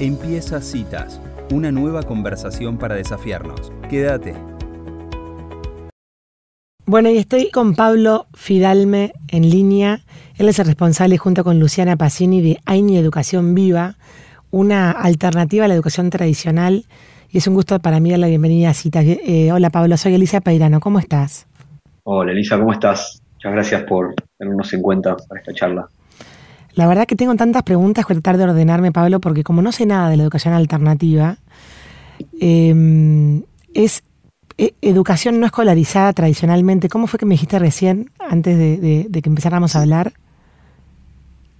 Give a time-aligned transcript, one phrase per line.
[0.00, 1.20] Empieza Citas,
[1.52, 3.72] una nueva conversación para desafiarnos.
[3.88, 4.34] Quédate.
[6.84, 10.00] Bueno, y estoy con Pablo Fidalme en línea.
[10.36, 13.94] Él es el responsable junto con Luciana Pacini de AINI Educación Viva,
[14.50, 16.86] una alternativa a la educación tradicional.
[17.30, 19.04] Y es un gusto para mí dar la bienvenida a Citas.
[19.06, 20.80] Eh, hola Pablo, soy Elisa Peirano.
[20.80, 21.46] ¿Cómo estás?
[22.02, 23.22] Hola Elisa, ¿cómo estás?
[23.34, 25.88] Muchas gracias por tenernos en cuenta para esta charla.
[26.74, 29.86] La verdad que tengo tantas preguntas que tratar de ordenarme, Pablo, porque como no sé
[29.86, 31.38] nada de la educación alternativa,
[32.40, 33.42] em,
[33.74, 34.02] es
[34.58, 36.88] e, educación no escolarizada tradicionalmente.
[36.88, 40.12] ¿Cómo fue que me dijiste recién, antes de que empezáramos a hablar?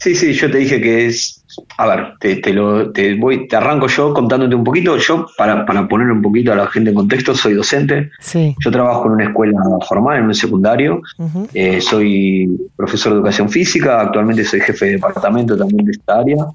[0.04, 1.42] Sí, sí, yo te dije que es,
[1.78, 4.98] a ver, te, lo, te voy, te arranco yo contándote un poquito.
[4.98, 8.10] Yo, para, para poner un poquito a la gente en contexto, soy docente.
[8.20, 8.54] Sí.
[8.62, 9.58] Yo trabajo en una escuela
[9.88, 11.00] formal, en un secundario.
[11.54, 14.02] Eh, soy profesor de educación física.
[14.02, 16.48] Actualmente soy jefe de departamento también de esta área.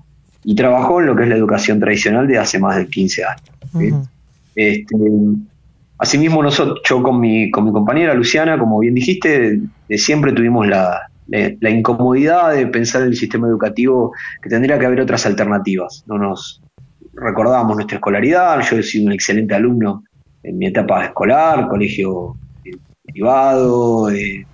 [0.44, 4.08] Y trabajo en lo que es la educación tradicional de hace más de 15 años.
[4.53, 4.95] este,
[5.97, 11.09] asimismo, nosotros, yo con mi, con mi compañera Luciana, como bien dijiste, siempre tuvimos la,
[11.31, 16.03] la incomodidad de pensar en el sistema educativo que tendría que haber otras alternativas.
[16.08, 16.61] No nos
[17.13, 20.03] recordábamos nuestra escolaridad, yo he sido un excelente alumno
[20.44, 22.72] en mi etapa escolar, colegio eh,
[23.03, 24.45] privado, eh,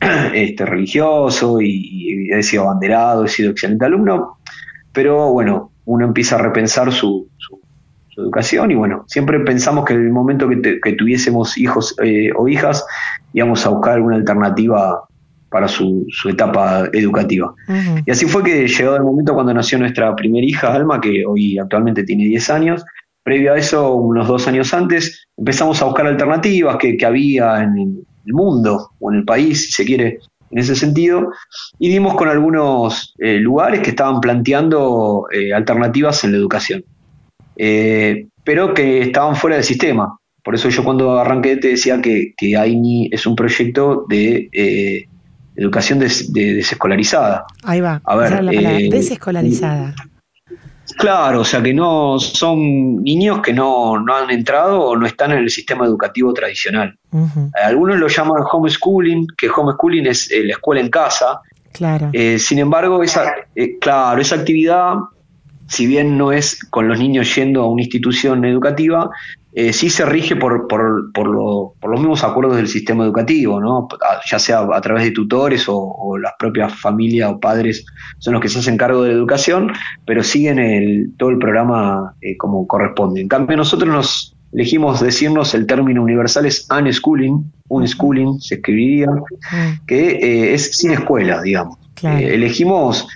[0.34, 4.38] este, religioso y, he sido abanderado, he sido excelente alumno,
[4.92, 7.28] pero bueno, uno empieza a repensar su,
[8.18, 12.82] educación y bueno, siempre pensamos que en el momento que, tuviésemos hijos eh, o hijas
[13.34, 15.06] íbamos a buscar alguna alternativa
[15.50, 17.54] para su, etapa educativa.
[18.04, 21.58] Y así fue que llegó el momento cuando nació nuestra primera hija, Alma, que hoy
[21.58, 22.84] actualmente tiene 10 años.
[23.22, 28.32] Previo a eso, unos dos años antes, empezamos a buscar alternativas que, había en el
[28.32, 30.18] mundo o en el país, si se quiere,
[30.50, 31.30] en ese sentido,
[31.78, 36.84] y dimos con algunos eh, lugares que estaban planteando eh, alternativas en la educación,
[37.56, 40.18] eh, pero que estaban fuera del sistema.
[40.44, 45.08] Por eso yo cuando arranqué te decía que, que AINI es un proyecto de
[45.56, 47.46] educación desescolarizada.
[47.64, 49.94] Ahí va, a ver, la eh, desescolarizada.
[50.98, 55.38] Claro, o sea que no son niños que no, han entrado o no están en
[55.38, 56.96] el sistema educativo tradicional.
[57.64, 61.40] Algunos lo llaman homeschooling, que homeschooling es eh, la escuela en casa.
[61.72, 62.10] Claro.
[62.12, 63.34] Eh, sin embargo, esa,
[63.80, 64.94] claro, esa actividad,
[65.66, 69.10] si bien no es con los niños yendo a una institución educativa,
[69.58, 73.88] eh, sí se rige por, por, por, los mismos acuerdos del sistema educativo, ¿no?
[74.30, 77.86] ya sea a través de tutores o, las propias familias o padres
[78.18, 79.72] son los que se hacen cargo de la educación,
[80.04, 83.22] pero siguen el, todo el programa eh, como corresponde.
[83.22, 89.08] En cambio, nosotros nos elegimos decirnos el término universal es unschooling, unschooling se escribiría,
[89.86, 91.78] que eh, es sin escuela, digamos.
[92.02, 93.08] elegimos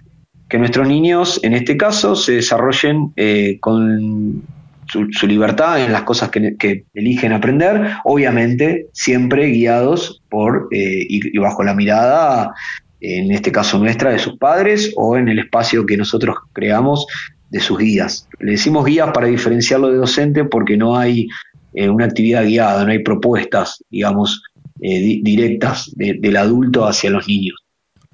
[0.48, 3.12] que nuestros niños, en este caso, se desarrollen
[3.60, 4.42] con
[4.90, 11.62] su, libertad en las cosas que, eligen aprender, obviamente siempre guiados por eh, y, bajo
[11.62, 12.52] la mirada,
[13.00, 17.06] en este caso nuestra, de sus padres o en el espacio que nosotros creamos
[17.50, 18.28] de sus guías.
[18.38, 21.28] Le decimos guías para diferenciarlo de docente porque no hay
[21.74, 24.42] eh, una actividad guiada, no hay propuestas, digamos,
[24.80, 27.56] eh, directas del adulto hacia los niños.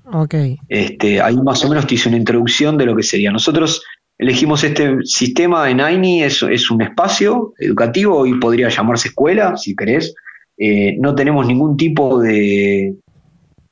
[0.05, 0.57] Okay.
[0.69, 3.33] Este, ahí más o menos te hice una introducción de lo que sería.
[3.33, 3.83] Nosotros
[4.19, 9.77] Elegimos este sistema en AINI, es, es un espacio educativo, y podría llamarse escuela, si
[9.77, 10.15] querés.
[10.57, 12.95] Eh, no tenemos ningún tipo de,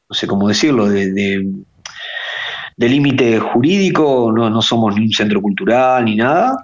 [0.09, 6.05] no sé cómo decirlo, de, de, límite jurídico, no, no, somos ni un centro cultural
[6.05, 6.63] ni nada.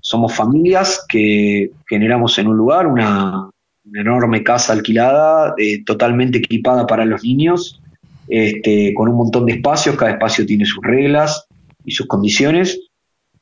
[0.00, 3.50] somos familias que generamos en un lugar una,
[3.94, 7.80] enorme casa alquilada, eh, totalmente equipada para los niños,
[8.28, 11.46] este, con un montón de espacios, cada espacio tiene sus reglas,
[11.90, 12.80] y sus condiciones,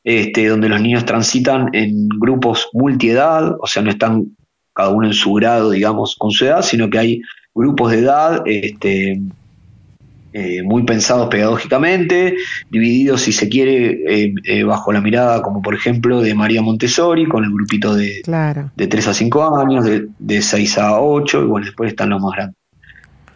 [0.02, 4.36] este, donde los niños transitan en grupos multiedad, o sea, no están
[4.72, 7.22] cada uno en su grado, digamos, con su edad, sino que hay
[7.54, 9.20] grupos de edad este,
[10.32, 12.36] eh, muy pensados pedagógicamente,
[12.70, 17.26] divididos, si se quiere, eh, eh, bajo la mirada, como por ejemplo, de María Montessori,
[17.26, 18.22] con el grupito de,
[18.76, 22.22] de 3 a 5 años, de, de 6 a 8, y bueno, después están los
[22.22, 22.57] más grandes.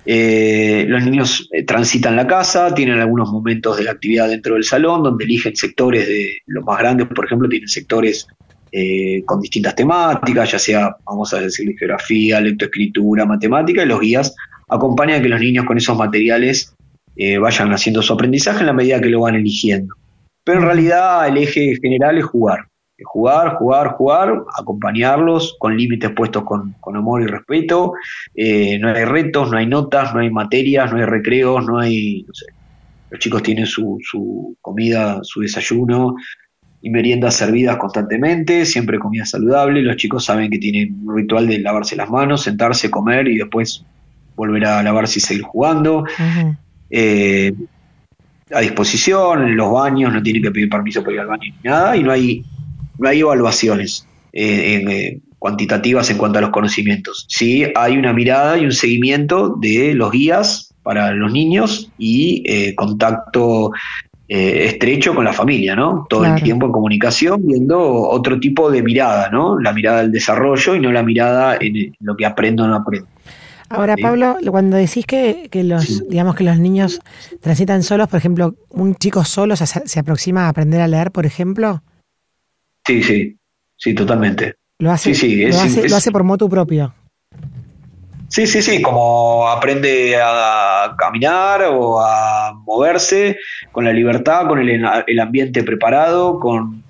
[0.05, 4.65] Eh, los niños eh, transitan la casa, tienen algunos momentos de la actividad dentro del
[4.65, 8.27] salón, donde eligen sectores de los más grandes, por ejemplo, tienen sectores
[8.73, 14.35] eh, con distintas temáticas, ya sea, vamos a decir, geografía, lectoescritura, matemática, y los guías
[14.69, 16.75] acompañan a que los niños con esos materiales
[17.41, 19.95] vayan haciendo su aprendizaje en la medida que lo van eligiendo.
[20.43, 22.67] Pero en realidad el eje general es jugar
[23.05, 27.93] jugar, jugar, jugar, acompañarlos con límites puestos con, amor y respeto.
[28.35, 32.25] Eh, no hay retos, no hay notas, no hay materias, no hay recreos, no hay,
[32.27, 32.47] no sé,
[33.11, 36.17] los chicos tienen su, su comida, su desayuno,
[36.83, 41.61] y meriendas servidas constantemente, siempre comida saludable, los chicos saben que tienen un ritual de
[41.61, 43.85] lavarse las manos, sentarse, comer y después
[44.35, 46.05] volver a lavarse y seguir jugando.
[46.91, 47.53] Eh,
[48.53, 51.71] a disposición, en los baños, no tienen que pedir permiso para ir al baño ni
[51.71, 52.45] nada, y no hay,
[52.99, 57.27] no hay evaluaciones eh, eh, cuantitativas en cuanto a los conocimientos.
[57.29, 63.71] Sí hay una mirada y un seguimiento de los guías para los niños y contacto
[64.35, 66.07] eh, estrecho con la familia, ¿no?
[66.09, 69.61] Todo el tiempo en comunicación, viendo otro tipo de mirada, ¿no?
[69.61, 73.09] La mirada del desarrollo y no la mirada en lo que aprendo o no aprendo.
[73.69, 77.01] Ahora, Pablo, cuando decís que, los, digamos que los niños
[77.43, 81.83] transitan solos, por ejemplo, un chico solo se, aproxima a aprender a leer, por ejemplo.
[82.85, 83.37] Sí, sí,
[83.77, 84.57] sí, totalmente.
[84.79, 85.13] Lo hace,
[85.89, 86.93] lo hace por moto propio.
[88.33, 93.37] Sí, sí, sí, como aprende a caminar o a moverse
[93.73, 96.82] con la libertad, con el, ambiente preparado, con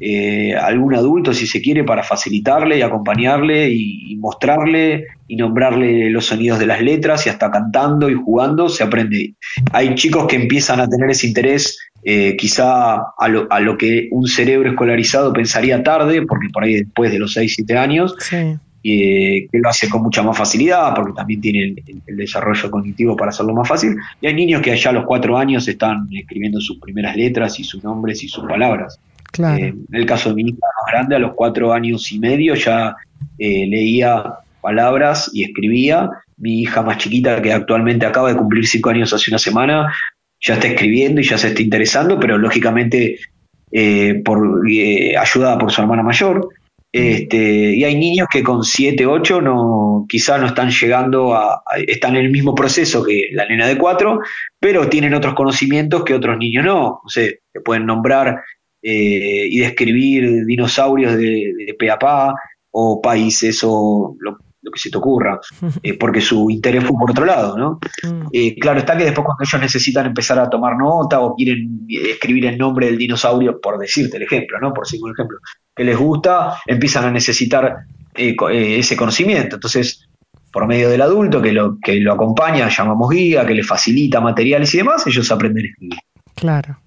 [0.00, 6.26] eh, algún adulto, si se quiere, para facilitarle y acompañarle y, mostrarle y nombrarle los
[6.26, 9.34] sonidos de las letras y hasta cantando y jugando se aprende.
[9.72, 14.08] Hay chicos que empiezan a tener ese interés eh, quizá a lo, a lo, que
[14.10, 18.56] un cerebro escolarizado pensaría tarde, porque por ahí después de los 6, 7 años, sí
[18.86, 21.74] que lo hace con mucha más facilidad porque también tiene
[22.06, 23.96] el, desarrollo cognitivo para hacerlo más fácil.
[24.20, 27.64] Y hay niños que allá a los cuatro años están escribiendo sus primeras letras y
[27.64, 29.00] sus nombres y sus palabras.
[29.38, 32.54] Eh, en el caso de mi hija más grande, a los cuatro años y medio
[32.54, 32.96] ya
[33.38, 34.24] eh, leía
[34.60, 36.10] palabras y escribía.
[36.38, 39.92] Mi hija más chiquita, que actualmente acaba de cumplir cinco años hace una semana,
[40.40, 43.18] ya está escribiendo y ya se está interesando, pero lógicamente
[43.72, 44.62] eh, por,
[45.18, 46.48] ayudada por su hermana mayor.
[46.92, 52.16] Este, y hay niños que con 7, 8 no, quizá no están llegando a, están
[52.16, 54.20] en el mismo proceso que la nena de 4,
[54.58, 57.02] pero tienen otros conocimientos que otros niños no.
[57.04, 58.42] O sea, que pueden nombrar
[58.88, 62.32] eh, y describir dinosaurios de, de pe a pa,
[62.70, 64.38] o países, o lo,
[64.72, 65.40] que se te ocurra,
[65.82, 67.80] eh, porque su interés fue por otro lado, ¿no?
[68.04, 68.28] Mm.
[68.32, 72.46] Eh, claro está que después cuando ellos necesitan empezar a tomar nota o quieren escribir
[72.46, 74.72] el nombre del dinosaurio, por decirte el ejemplo, ¿no?
[74.72, 75.38] Por seguir un ejemplo,
[75.74, 79.56] que les gusta, empiezan a necesitar ese conocimiento.
[79.56, 80.08] Entonces,
[80.52, 84.72] por medio del adulto que lo, que lo acompaña, llamamos guía, que le facilita materiales
[84.74, 85.98] y demás, ellos aprenden a escribir.
[86.36, 86.78] Claro.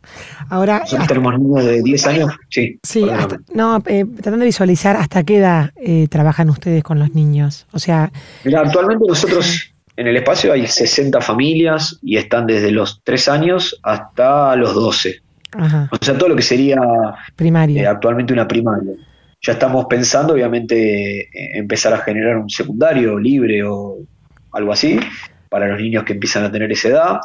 [0.47, 0.79] Ahora.
[0.79, 2.31] Nosotros tenemos niños de 10 años.
[2.49, 2.79] Sí.
[2.81, 3.05] Sí,
[3.53, 5.71] no, eh, tratando de visualizar hasta qué edad
[6.09, 7.67] trabajan ustedes con los niños.
[7.73, 8.11] O sea.
[8.45, 13.77] Mira, actualmente nosotros en el espacio hay 60 familias y están desde los 3 años
[13.83, 15.21] hasta los 12.
[15.91, 16.77] O sea, todo lo que sería
[17.35, 17.83] primaria.
[17.83, 18.93] Eh, actualmente una primaria.
[19.41, 23.97] Ya estamos pensando, obviamente, empezar a generar un secundario libre o
[24.51, 24.99] algo así
[25.49, 27.19] para los niños que empiezan a tener esa edad.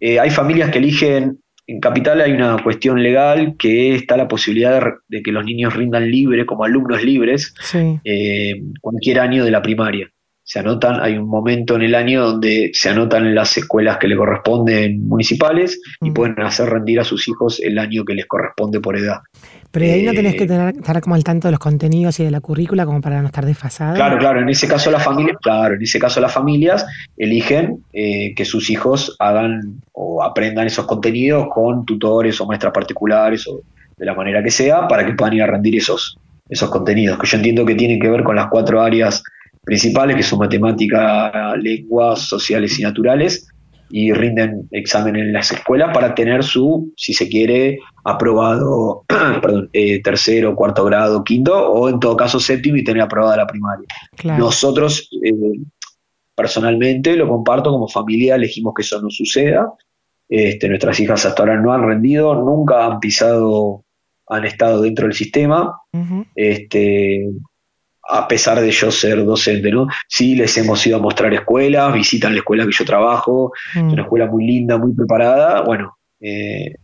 [0.00, 4.82] Eh, hay familias que eligen, en Capital hay una cuestión legal que está la posibilidad
[5.08, 7.54] de, que los niños rindan libre, como alumnos libres,
[8.04, 10.10] eh, cualquier año de la primaria
[10.48, 14.16] se anotan, hay un momento en el año donde se anotan las escuelas que le
[14.16, 16.14] corresponden municipales y mm.
[16.14, 19.22] pueden hacer rendir a sus hijos el año que les corresponde por edad.
[19.72, 22.24] Pero ahí no tenés que eh, tener, estar como al tanto de los contenidos y
[22.24, 23.96] de la currícula como para no estar desfasado.
[23.96, 28.32] Claro, claro, en ese caso las familias, claro, en ese caso las familias eligen eh,
[28.36, 33.62] que sus hijos hagan o aprendan esos contenidos con tutores o maestras particulares o
[33.96, 36.16] de la manera que sea para que puedan ir a rendir esos,
[36.48, 39.24] esos contenidos, que yo entiendo que tienen que ver con las cuatro áreas
[39.66, 43.48] principales, que son matemática, lenguas, sociales y naturales,
[43.90, 49.04] y rinden examen en las escuelas para tener su, si se quiere, aprobado,
[49.42, 53.46] perdón, eh, tercero, cuarto grado, quinto, o en todo caso séptimo y tener aprobada la
[53.48, 53.86] primaria.
[54.38, 55.32] Nosotros, eh,
[56.36, 59.72] personalmente, lo comparto como familia, elegimos que eso no suceda.
[60.28, 63.84] Este, nuestras hijas hasta ahora no han rendido, nunca han pisado,
[64.28, 65.72] han estado dentro del sistema.
[66.36, 67.30] este,
[68.08, 69.86] a pesar de yo ser docente, ¿no?
[70.08, 73.94] Sí, les hemos ido a mostrar escuelas, visitan la escuela que yo trabajo, es una
[73.94, 74.00] mm.
[74.00, 76.74] escuela muy linda, muy preparada, bueno, eh,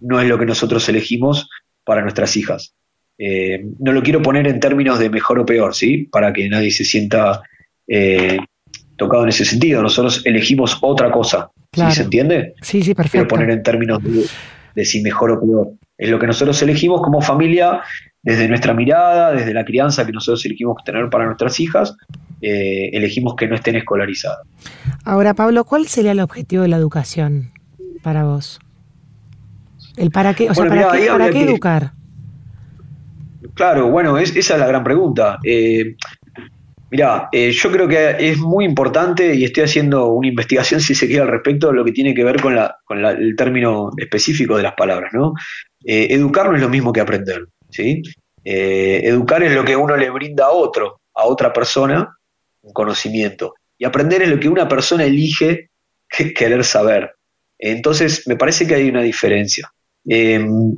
[0.00, 1.48] no es lo que nosotros elegimos
[1.84, 2.74] para nuestras hijas.
[3.18, 6.08] Eh, no lo quiero poner en términos de mejor o peor, ¿sí?
[6.10, 7.42] Para que nadie se sienta
[7.86, 8.38] eh,
[8.96, 9.82] tocado en ese sentido.
[9.82, 11.82] Nosotros elegimos otra cosa, ¿sí?
[11.92, 12.54] ¿Se entiende?
[12.62, 13.12] Sí, sí, perfecto.
[13.12, 14.24] Quiero poner en términos de,
[14.74, 15.68] de si mejor o peor.
[16.02, 17.80] Es lo que nosotros elegimos como familia
[18.24, 21.96] desde nuestra mirada, desde la crianza que nosotros elegimos tener para nuestras hijas,
[22.40, 24.40] eh, elegimos que no estén escolarizadas.
[25.04, 27.52] Ahora, Pablo, ¿cuál sería el objetivo de la educación
[28.02, 28.58] para vos?
[29.96, 30.50] ¿El para qué?
[30.50, 30.90] O sea, ¿para,
[31.30, 31.92] qué, educar?
[33.54, 35.38] Claro, bueno, esa es la gran pregunta.
[35.44, 35.94] Eh,
[36.92, 41.06] Mirá, eh, yo creo que es muy importante y estoy haciendo una investigación, si se
[41.06, 44.58] quiere, al respecto de lo que tiene que ver con, la, con el término específico
[44.58, 45.32] de las palabras, ¿no?
[45.84, 48.02] Eh, educar no es lo mismo que aprender, ¿sí?
[48.44, 52.16] Eh, educar es lo que uno le brinda a otro, a otra persona,
[52.62, 53.54] un conocimiento.
[53.78, 55.70] Y aprender es lo que una persona elige
[56.36, 57.14] querer saber.
[57.58, 59.72] Entonces, me parece que hay una diferencia.
[60.04, 60.74] Em,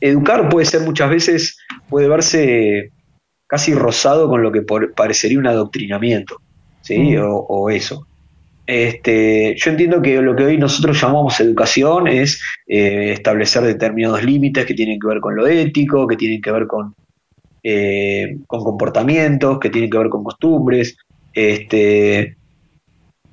[0.00, 1.58] educar puede ser muchas veces,
[1.88, 2.92] puede verse
[3.46, 6.40] casi rozado con lo que parecería un adoctrinamiento,
[6.82, 6.98] ¿sí?
[6.98, 7.22] Mm.
[7.22, 8.06] O, eso.
[8.72, 14.64] Este, yo entiendo que lo que hoy nosotros llamamos educación es eh, establecer determinados límites
[14.64, 16.94] que tienen que ver con lo ético, que tienen que ver con,
[17.64, 20.96] eh, con comportamientos, que tienen que ver con costumbres.
[21.32, 22.36] Este,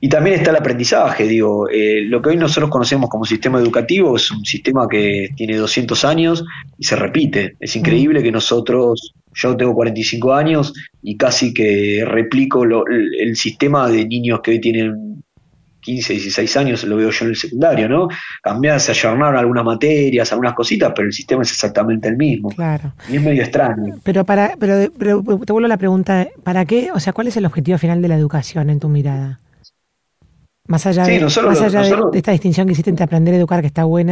[0.01, 4.15] y también está el aprendizaje, digo, eh, lo que hoy nosotros conocemos como sistema educativo
[4.15, 6.45] es un sistema que tiene 200 años
[6.79, 7.57] y se repite.
[7.59, 14.03] Es increíble que nosotros, yo tengo 45 años y casi que replico el, sistema de
[14.07, 15.23] niños que hoy tienen
[15.87, 18.09] 15, 16 años, lo veo yo en el secundario, ¿no?
[18.43, 22.49] Cambiar, se ayornaron algunas materias, algunas cositas, pero el sistema es exactamente el mismo.
[22.49, 22.91] Claro.
[23.09, 23.95] Y es medio extraño.
[24.03, 26.89] Pero, para, pero, pero te vuelvo a la pregunta, ¿para qué?
[26.93, 29.39] O sea, ¿cuál es el objetivo final de la educación en tu mirada?
[30.67, 31.25] Más allá, de,
[32.13, 34.11] esta distinción que hiciste entre aprender a educar, que está buena.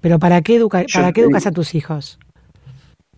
[0.00, 2.18] pero ¿para qué, educa, ¿para qué educas a tus hijos?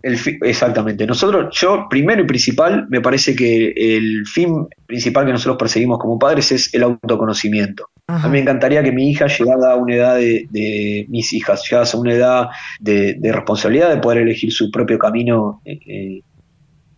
[0.03, 1.07] Exactamente.
[1.07, 6.19] Nosotros, yo, primero y principal, me parece que el fin principal que nosotros perseguimos como
[6.19, 7.89] padres es el autoconocimiento.
[8.09, 11.95] A mí me encantaría que mi hija llegara a una edad de, mis hijas, llegadas
[11.95, 12.49] a una edad
[12.81, 16.21] de, responsabilidad, de poder elegir su propio camino eh, eh,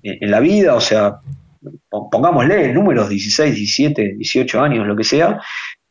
[0.02, 1.18] en la vida, o sea,
[2.10, 5.40] pongámosle números 16, 17, 18 años, lo que sea,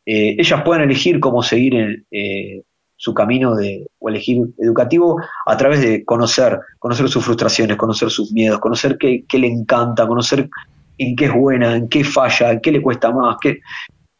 [0.06, 2.62] eh, ellas pueden elegir cómo seguir eh,
[3.04, 8.32] su camino de, o elegir educativo a través de conocer, conocer sus frustraciones, conocer sus
[8.32, 10.50] miedos, conocer qué, le encanta, conocer
[10.98, 13.60] en qué es buena, en qué falla, en qué le cuesta más, qué...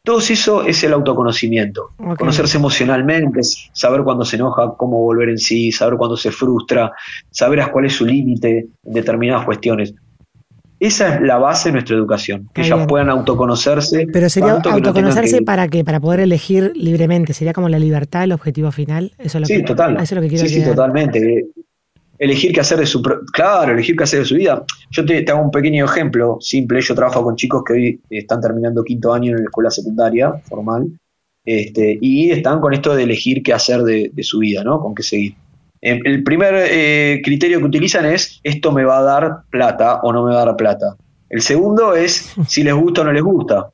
[0.02, 1.92] Todo eso es el autoconocimiento.
[2.18, 3.40] Conocerse emocionalmente,
[3.72, 6.92] saber cuándo se enoja, cómo volver en sí, saber cuándo se frustra,
[7.30, 9.94] saber cuál es su límite en determinadas cuestiones.
[10.80, 14.06] Esa es la base de nuestra educación, que ellas puedan autoconocerse.
[14.12, 18.70] Pero sería autoconocerse para qué, para poder elegir libremente, sería como la libertad el objetivo
[18.72, 19.12] final.
[19.18, 19.94] Eso es lo sí, que, total.
[19.94, 21.46] Eso es lo que quiero sí, sí, totalmente.
[22.18, 23.02] Elegir qué hacer de su
[23.32, 24.64] claro, elegir qué hacer de su vida.
[24.90, 26.80] Yo te, hago un pequeño ejemplo simple.
[26.80, 30.88] Yo trabajo con chicos que hoy están terminando quinto año en la escuela secundaria formal,
[31.44, 34.80] este, y están con esto de elegir qué hacer de, de su vida, ¿no?
[34.80, 35.34] Con qué seguir.
[35.86, 40.14] Em, el primer eh, criterio que utilizan es esto me va a dar plata o
[40.14, 40.96] no me va a dar plata.
[41.28, 43.68] El segundo es si les gusta o no les gusta.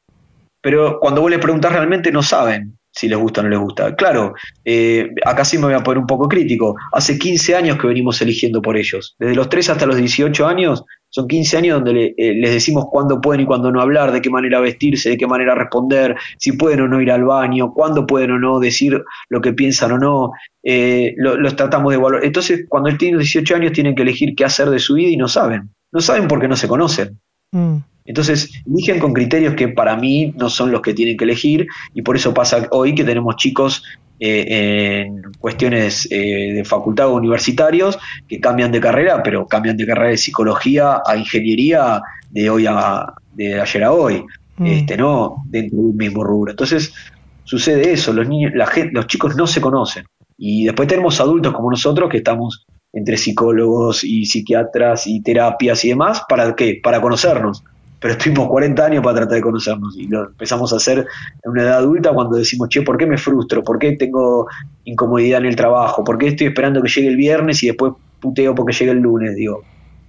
[0.61, 3.95] Pero cuando vos les preguntás realmente no saben si les gusta o no les gusta.
[3.95, 6.75] Claro, eh, acá sí me voy a poner un poco crítico.
[6.93, 9.15] Hace 15 años que venimos eligiendo por ellos.
[9.21, 13.21] Desde los 3 hasta los 18 años son 15 años donde eh, les decimos cuándo
[13.21, 16.81] pueden y cuándo no hablar, de qué manera vestirse, de qué manera responder, si pueden
[16.83, 20.31] o no ir al baño, cuándo pueden o no decir lo que piensan o no.
[20.63, 22.25] Eh, los tratamos de evaluar.
[22.25, 25.27] Entonces, cuando tienen 18 años, tienen que elegir qué hacer de su vida y no
[25.27, 25.71] saben.
[25.93, 27.19] No saben porque no se conocen.
[27.53, 27.79] Mm.
[28.05, 32.03] Entonces, eligen con criterios que para mí no son los que tienen que elegir y
[32.03, 33.85] por eso pasa hoy que tenemos chicos
[34.23, 37.99] eh, en cuestiones eh, de facultad o universitarios
[38.29, 43.15] que cambian de carrera, pero cambian de carrera de psicología a ingeniería de hoy a
[43.33, 44.23] de ayer a hoy,
[44.59, 44.67] mm.
[44.67, 46.51] este, no dentro de un mismo rubro.
[46.51, 46.93] Entonces
[47.45, 50.05] sucede eso, los niños, la gente, los chicos no se conocen
[50.37, 55.91] y después tenemos adultos como nosotros que estamos entre psicólogos y psiquiatras y terapias y
[55.91, 56.79] demás, ¿para qué?
[56.83, 57.65] Para conocernos
[58.01, 61.07] pero estuvimos 40 años para tratar de conocernos y lo empezamos a hacer
[61.45, 63.63] en una edad adulta cuando decimos, che, ¿por qué me frustro?
[63.63, 64.49] ¿Por qué tengo
[64.85, 66.03] incomodidad en el trabajo?
[66.03, 69.37] ¿Por qué estoy esperando que llegue el viernes y después puteo porque llegue el lunes?
[69.37, 69.63] Digo,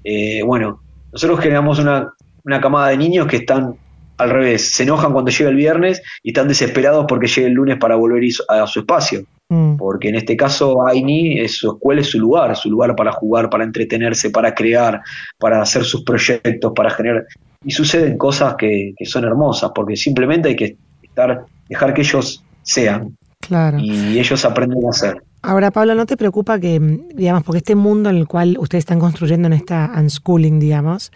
[0.05, 0.79] eh, bueno,
[1.11, 2.13] nosotros generamos una,
[2.45, 3.75] una camada de niños que están
[4.21, 7.77] al revés, se enojan cuando llega el viernes y están desesperados porque llegue el lunes
[7.77, 9.23] para volver a su espacio.
[9.49, 9.75] Mm.
[9.75, 13.49] Porque en este caso Aini, es su escuela es su lugar, su lugar para jugar,
[13.49, 15.01] para entretenerse, para crear,
[15.37, 17.25] para hacer sus proyectos, para generar
[17.63, 23.15] y suceden cosas que, son hermosas, porque simplemente hay que estar, dejar que ellos sean.
[23.39, 23.79] Claro.
[23.79, 25.23] Y ellos aprenden a ser.
[25.41, 26.79] Ahora, Pablo, ¿no te preocupa que,
[27.13, 31.11] digamos, porque este mundo en el cual ustedes están construyendo en esta unschooling, digamos,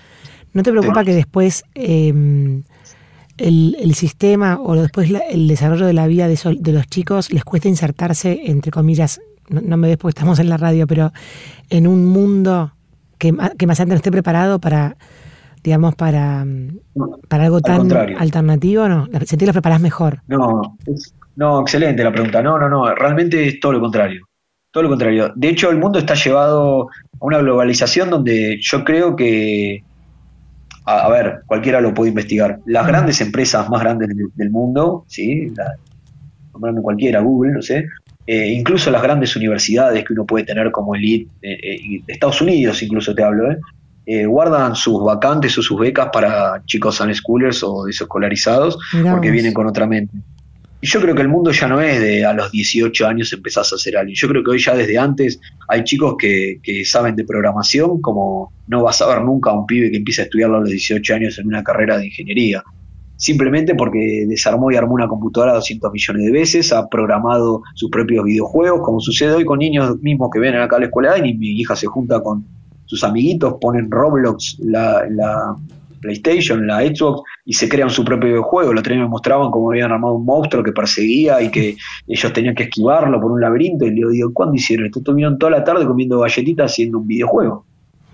[0.53, 2.63] ¿no te preocupa que después em,
[3.37, 7.67] el, sistema o después el desarrollo de la vida de, de, los chicos les cuesta
[7.67, 11.11] insertarse, entre comillas, no, me ves porque estamos en la radio, pero
[11.69, 12.73] en un mundo
[13.17, 14.97] que, que más antes no esté preparado para
[15.65, 16.45] digamos, para,
[17.27, 19.07] para algo tan alternativo, ¿no?
[19.25, 20.21] ¿Sentís que lo preparás mejor?
[20.27, 20.77] No,
[21.35, 22.43] no, excelente la pregunta.
[22.43, 24.27] No, no, no, realmente es todo lo contrario.
[24.69, 25.33] Todo lo contrario.
[25.35, 29.83] De hecho, el mundo está llevado a una globalización donde yo creo que,
[30.85, 32.59] a, ver, cualquiera lo puede investigar.
[32.65, 35.51] Las grandes empresas más grandes del, mundo, ¿sí?
[35.55, 35.75] La,
[36.81, 37.87] cualquiera, Google, no sé,
[38.27, 43.13] eh, incluso las grandes universidades que uno puede tener como elite, de Estados Unidos incluso
[43.13, 43.49] te hablo,
[44.27, 48.77] guardan sus vacantes o sus becas para chicos unschoolers o desescolarizados
[49.11, 50.17] porque vienen con otra mente.
[50.87, 53.75] Yo creo que el mundo ya no es de a los 18 años empezás a
[53.75, 54.15] hacer alguien.
[54.15, 58.83] Yo creo que hoy ya desde antes hay chicos que, saben de programación como no
[58.83, 61.39] vas a ver nunca a un pibe que empieza a estudiarlo a los 18 años
[61.39, 62.63] en una carrera de ingeniería.
[63.15, 68.23] Simplemente porque desarmó y armó una computadora 200 millones de veces, ha programado sus propios
[68.23, 71.59] videojuegos, como sucede hoy con niños mismos que vienen acá a la escuela y mi
[71.59, 72.45] hija se junta con
[72.85, 75.55] sus amiguitos, ponen Roblox, la, la
[76.05, 78.73] PlayStation, la Xbox, y se crean su propio videojuego.
[78.73, 81.75] Lo otro me mostraban cómo habían armado un monstruo que perseguía y que
[82.07, 83.85] ellos tenían que esquivarlo por un laberinto.
[83.85, 84.99] Y le digo, ¿cuándo hicieron esto?
[84.99, 87.65] Estuvieron toda la tarde comiendo galletitas haciendo un videojuego.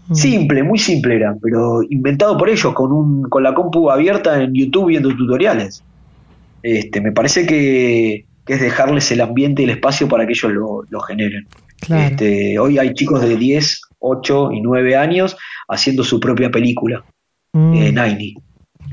[0.08, 0.16] Mm.
[0.16, 4.54] Simple, muy simple era, pero inventado por ellos, con, un, con la compu abierta en
[4.54, 5.84] YouTube viendo tutoriales.
[6.64, 10.52] Este, me parece que, es dejarles el ambiente y el espacio para que ellos
[10.90, 11.48] lo, generen.
[11.90, 15.38] Este, hoy hay chicos de 10, 8 y 9 años
[15.70, 17.04] haciendo su propia película
[17.54, 17.74] mm.
[17.76, 18.36] eh, Nine.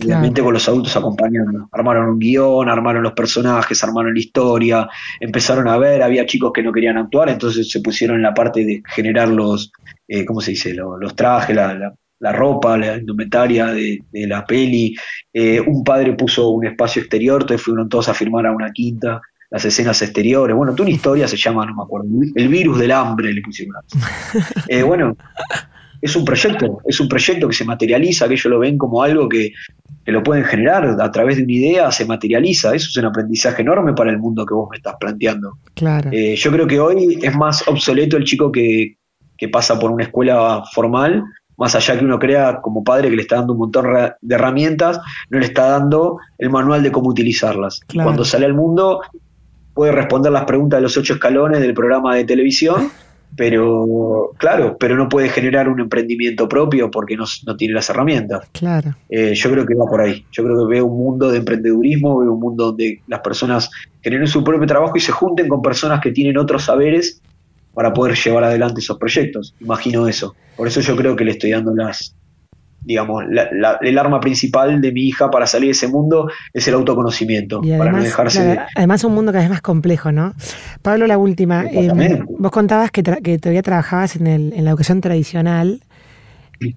[0.00, 1.68] Realmente con los adultos acompañando.
[1.72, 4.88] Armaron un guion, armaron los personajes, armaron la historia,
[5.18, 8.64] empezaron a ver, había chicos que no querían actuar, entonces se pusieron en la parte
[8.64, 9.72] de generar los,
[10.06, 10.72] eh, ¿cómo se dice?
[10.72, 14.94] Los, trajes, la, ropa, la indumentaria de, la peli.
[15.32, 19.20] Eh, un padre puso un espacio exterior, entonces fueron todos a firmar a una quinta
[19.50, 20.54] las escenas exteriores.
[20.54, 23.74] Bueno, toda una historia se llama, no me acuerdo, El virus del hambre le pusieron.
[24.68, 25.16] Eh, bueno,
[26.00, 29.28] es un proyecto, es un proyecto que se materializa, que ellos lo ven como algo
[29.28, 29.52] que,
[30.06, 32.74] lo pueden generar a través de una idea, se materializa.
[32.74, 35.58] Eso es un aprendizaje enorme para el mundo que vos me estás planteando.
[35.74, 36.08] Claro.
[36.12, 38.96] Eh, yo creo que hoy es más obsoleto el chico que,
[39.52, 41.22] pasa por una escuela formal,
[41.58, 43.86] más allá que uno crea como padre que le está dando un montón
[44.20, 47.80] de herramientas, no le está dando el manual de cómo utilizarlas.
[47.92, 49.00] Cuando sale al mundo
[49.74, 52.90] puede responder las preguntas de los ocho escalones del programa de televisión
[53.36, 57.24] pero claro, pero no puede generar un emprendimiento propio porque no,
[57.56, 58.48] tiene las herramientas.
[58.52, 58.94] Claro.
[59.08, 60.24] Eh, yo creo que va por ahí.
[60.32, 63.70] Yo creo que veo un mundo de emprendedurismo, veo un mundo donde las personas
[64.02, 67.20] generen su propio trabajo y se junten con personas que tienen otros saberes
[67.74, 69.54] para poder llevar adelante esos proyectos.
[69.60, 70.34] Imagino eso.
[70.56, 72.16] Por eso yo creo que le estoy dando las,
[72.80, 73.24] digamos,
[73.82, 77.92] el arma principal de mi hija para salir de ese mundo es el autoconocimiento, para
[77.92, 78.58] no dejarse...
[78.74, 80.34] Además un mundo cada vez más complejo, ¿no?
[80.82, 81.64] Pablo, la última.
[81.66, 85.82] Eh, vos contabas que, que, todavía trabajabas en, el, en la educación tradicional.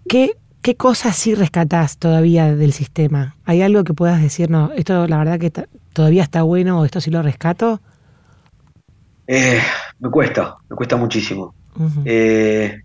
[0.08, 3.36] ¿Qué, ¿Qué cosas sí rescatás todavía del sistema?
[3.46, 5.52] ¿Hay algo que puedas decir, no, esto la verdad que
[5.94, 7.82] todavía está bueno o esto sí lo rescato?
[9.28, 9.60] Eh,
[10.00, 11.56] me cuesta, me cuesta muchísimo.
[12.06, 12.82] Eh,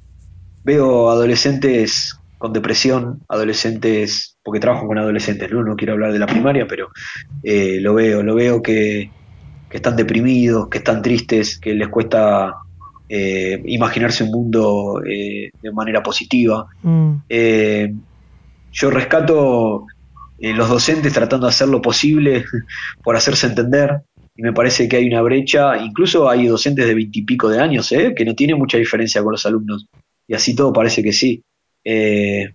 [0.63, 6.27] veo adolescentes con depresión, adolescentes, porque trabajo con adolescentes, no, no quiero hablar de la
[6.27, 6.89] primaria, pero
[7.43, 9.11] eh, lo veo, lo veo que,
[9.71, 12.55] están deprimidos, que están tristes, que les cuesta
[13.11, 16.67] eh, imaginarse un mundo eh, de manera positiva.
[16.83, 17.17] Mm.
[18.73, 19.85] yo rescato
[20.39, 22.47] los docentes tratando de hacer lo posible
[23.05, 24.01] por hacerse entender,
[24.35, 28.25] y me parece que hay una brecha, incluso hay docentes de veintipico de años, que
[28.25, 29.87] no tienen mucha diferencia con los alumnos,
[30.27, 31.43] y así todo parece que sí.
[31.89, 32.53] Eh,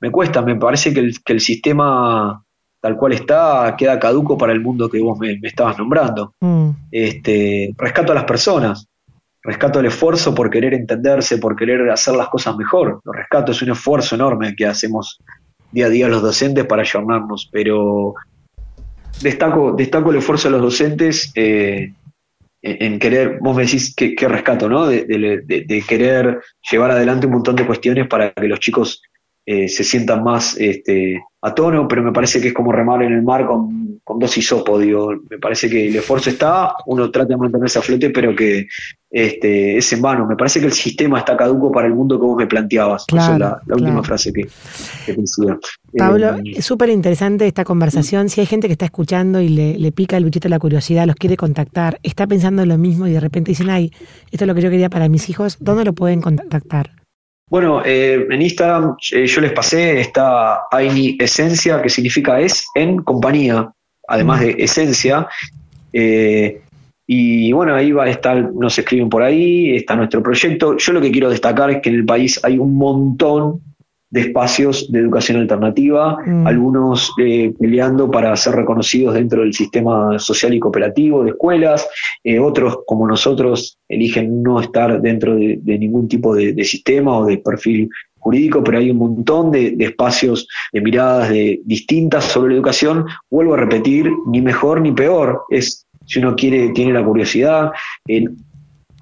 [0.00, 2.44] me cuesta, me parece que el, sistema
[2.80, 6.34] tal cual está queda caduco para el mundo que vos me, estabas nombrando.
[6.40, 6.70] Mm.
[6.90, 8.86] Este, rescato a las personas,
[9.42, 13.00] rescato el esfuerzo por querer entenderse, por querer hacer las cosas mejor.
[13.04, 15.18] Lo rescato, es un esfuerzo enorme que hacemos
[15.72, 18.14] día a día los docentes para ayornarnos, pero
[19.22, 21.94] destaco, destaco el esfuerzo de los docentes eh,
[22.80, 24.86] en querer, vos me decís que, rescato, ¿no?
[24.86, 29.02] De, querer llevar adelante un montón de cuestiones para que los chicos
[29.50, 33.14] eh, se sientan más este, a tono, pero me parece que es como remar en
[33.14, 37.28] el mar con, con dos hisopos, digo, me parece que el esfuerzo está, uno trata
[37.30, 38.66] de mantenerse a flote, pero que
[39.10, 40.26] este, es en vano.
[40.26, 43.06] Me parece que el sistema está caduco para el mundo que vos me planteabas.
[43.08, 44.48] Esa es la, última frase que,
[45.06, 45.16] que
[45.96, 48.28] Pablo, eh, es súper interesante esta conversación.
[48.28, 51.16] Si hay gente que está escuchando y le, pica el bichito de la curiosidad, los
[51.16, 53.92] quiere contactar, está pensando en lo mismo y de repente dicen, ay,
[54.30, 56.97] esto es lo que yo quería para mis hijos, ¿dónde lo pueden contactar?
[57.50, 63.02] Bueno, eh, en Instagram eh, yo les pasé esta Aini Esencia, que significa es en
[63.02, 63.72] compañía,
[64.06, 65.26] además de esencia.
[65.92, 66.60] Eh,
[67.06, 70.76] y bueno, ahí va a estar, nos escriben por ahí, está nuestro proyecto.
[70.76, 73.62] Yo lo que quiero destacar es que en el país hay un montón
[74.10, 76.46] de espacios de educación alternativa, mm.
[76.46, 81.86] algunos eh, peleando para ser reconocidos dentro del sistema social y cooperativo de escuelas,
[82.24, 87.38] eh, otros como nosotros eligen no estar dentro de, ningún tipo de, sistema o de
[87.38, 92.56] perfil jurídico, pero hay un montón de, de, espacios de miradas de, distintas sobre la
[92.56, 93.06] educación.
[93.30, 97.70] Vuelvo a repetir, ni mejor ni peor, es si uno quiere, tiene la curiosidad.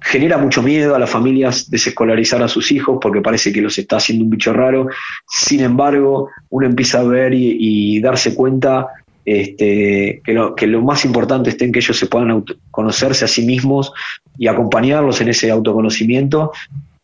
[0.01, 3.97] Genera mucho miedo a las familias desescolarizar a sus hijos porque parece que los está
[3.97, 4.87] haciendo un bicho raro.
[5.27, 8.87] Sin embargo, uno empieza a ver y, darse cuenta
[9.25, 13.27] este, que, lo, que, lo, más importante está en que ellos se puedan conocerse a
[13.27, 13.91] sí mismos
[14.37, 16.51] y acompañarlos en ese autoconocimiento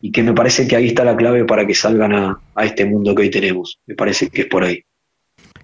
[0.00, 2.84] y que me parece que ahí está la clave para que salgan a, a este
[2.84, 3.78] mundo que hoy tenemos.
[3.86, 4.82] Me parece que es por ahí.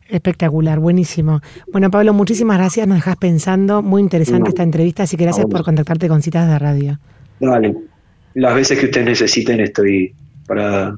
[0.09, 1.41] Espectacular, buenísimo.
[1.71, 3.81] Bueno, Pablo, muchísimas gracias, nos dejas pensando.
[3.81, 6.99] Muy interesante esta entrevista, así que gracias por contactarte con citas de radio.
[7.41, 7.75] Dale,
[8.35, 10.15] las veces que ustedes necesiten estoy
[10.47, 10.97] para,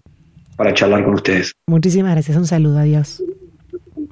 [0.57, 1.53] para charlar con ustedes.
[1.67, 3.23] Muchísimas gracias, un saludo, adiós.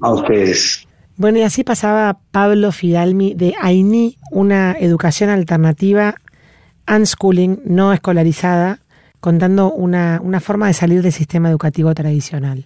[0.01, 0.87] A ustedes.
[1.17, 6.15] Bueno, y así pasaba Pablo Fidalmi de AINI, una educación alternativa,
[6.89, 8.81] unschooling, no escolarizada,
[9.21, 12.65] contando una, una forma de salir del sistema educativo tradicional.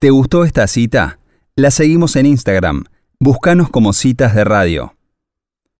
[0.00, 1.20] ¿Te gustó esta cita?
[1.54, 2.84] La seguimos en Instagram.
[3.20, 4.94] Búscanos como citas de radio.